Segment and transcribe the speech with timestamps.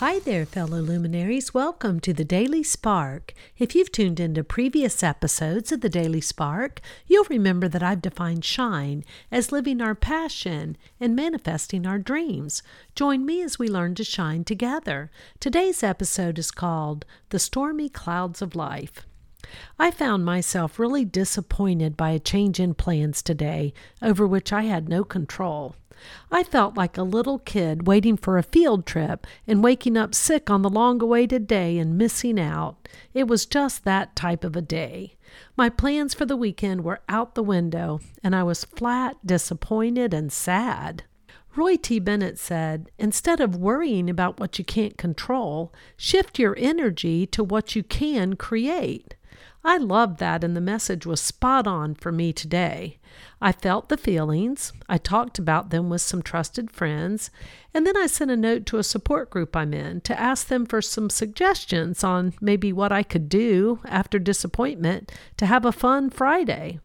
[0.00, 1.54] Hi there, fellow luminaries.
[1.54, 3.32] Welcome to the Daily Spark.
[3.56, 8.44] If you've tuned into previous episodes of the Daily Spark, you'll remember that I've defined
[8.44, 12.62] shine as living our passion and manifesting our dreams.
[12.94, 15.10] Join me as we learn to shine together.
[15.40, 19.06] Today's episode is called The Stormy Clouds of Life.
[19.78, 23.72] I found myself really disappointed by a change in plans today
[24.02, 25.76] over which I had no control.
[26.30, 30.50] I felt like a little kid waiting for a field trip and waking up sick
[30.50, 32.88] on the long awaited day and missing out.
[33.14, 35.16] It was just that type of a day.
[35.56, 40.32] My plans for the weekend were out the window, and I was flat disappointed and
[40.32, 41.04] sad.
[41.56, 41.98] Roy T.
[41.98, 47.74] Bennett said, instead of worrying about what you can't control, shift your energy to what
[47.74, 49.14] you can create.
[49.68, 53.00] I loved that, and the message was spot on for me today.
[53.40, 57.32] I felt the feelings, I talked about them with some trusted friends,
[57.74, 60.66] and then I sent a note to a support group I'm in to ask them
[60.66, 66.10] for some suggestions on maybe what I could do after disappointment to have a fun
[66.10, 66.78] Friday.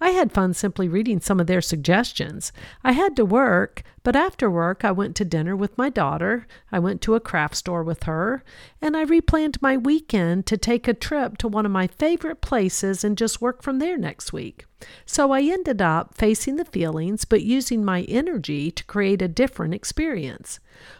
[0.00, 2.52] I had fun simply reading some of their suggestions.
[2.82, 6.46] I had to work, but after work, I went to dinner with my daughter.
[6.72, 8.42] I went to a craft store with her,
[8.80, 13.04] and I replanned my weekend to take a trip to one of my favorite places
[13.04, 14.66] and just work from there next week.
[15.06, 19.74] So I ended up facing the feelings, but using my energy to create a different
[19.74, 20.58] experience.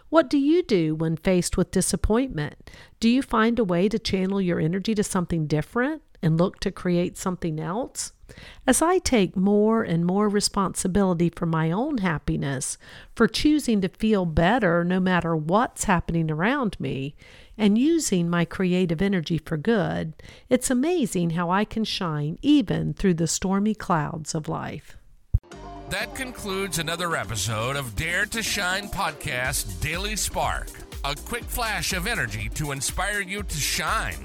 [0.08, 2.70] What do you do when faced with disappointment?
[3.00, 6.70] Do you find a way to channel your energy to something different and look to
[6.70, 8.12] create something else?
[8.66, 12.78] As I take more and more responsibility for my own happiness,
[13.14, 17.14] for choosing to feel better no matter what's happening around me,
[17.58, 20.14] and using my creative energy for good,
[20.48, 24.96] it's amazing how I can shine even through the stormy clouds of life.
[25.90, 30.68] That concludes another episode of Dare to Shine Podcast Daily Spark.
[31.04, 34.24] A quick flash of energy to inspire you to shine